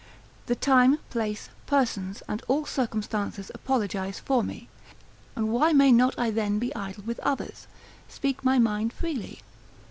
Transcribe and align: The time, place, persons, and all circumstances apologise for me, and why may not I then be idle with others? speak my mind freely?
The 0.47 0.55
time, 0.55 0.97
place, 1.11 1.49
persons, 1.67 2.23
and 2.27 2.41
all 2.47 2.65
circumstances 2.65 3.51
apologise 3.53 4.19
for 4.19 4.41
me, 4.43 4.67
and 5.35 5.49
why 5.49 5.73
may 5.73 5.91
not 5.91 6.17
I 6.17 6.31
then 6.31 6.57
be 6.57 6.73
idle 6.75 7.03
with 7.05 7.19
others? 7.19 7.67
speak 8.07 8.43
my 8.43 8.57
mind 8.57 8.93
freely? 8.93 9.41